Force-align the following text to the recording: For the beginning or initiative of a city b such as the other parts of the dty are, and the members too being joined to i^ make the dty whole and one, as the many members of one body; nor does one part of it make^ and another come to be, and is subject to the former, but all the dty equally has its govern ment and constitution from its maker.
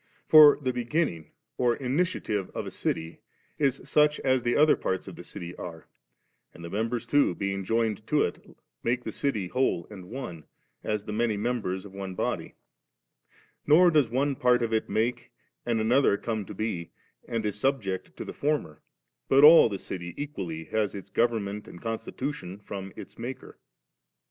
For 0.27 0.57
the 0.59 0.73
beginning 0.73 1.29
or 1.59 1.75
initiative 1.75 2.49
of 2.55 2.65
a 2.65 2.71
city 2.71 3.19
b 3.59 3.69
such 3.69 4.19
as 4.21 4.41
the 4.41 4.55
other 4.55 4.75
parts 4.75 5.07
of 5.07 5.15
the 5.15 5.21
dty 5.21 5.53
are, 5.59 5.85
and 6.55 6.65
the 6.65 6.71
members 6.71 7.05
too 7.05 7.35
being 7.35 7.63
joined 7.63 8.07
to 8.07 8.15
i^ 8.21 8.55
make 8.81 9.03
the 9.03 9.11
dty 9.11 9.51
whole 9.51 9.85
and 9.91 10.09
one, 10.09 10.45
as 10.83 11.03
the 11.03 11.13
many 11.13 11.37
members 11.37 11.85
of 11.85 11.93
one 11.93 12.15
body; 12.15 12.55
nor 13.67 13.91
does 13.91 14.09
one 14.09 14.35
part 14.35 14.63
of 14.63 14.73
it 14.73 14.89
make^ 14.89 15.25
and 15.67 15.79
another 15.79 16.17
come 16.17 16.45
to 16.45 16.55
be, 16.55 16.89
and 17.27 17.45
is 17.45 17.59
subject 17.59 18.17
to 18.17 18.25
the 18.25 18.33
former, 18.33 18.81
but 19.29 19.43
all 19.43 19.69
the 19.69 19.77
dty 19.77 20.15
equally 20.17 20.63
has 20.63 20.95
its 20.95 21.11
govern 21.11 21.43
ment 21.43 21.67
and 21.67 21.79
constitution 21.79 22.57
from 22.57 22.91
its 22.95 23.19
maker. 23.19 23.59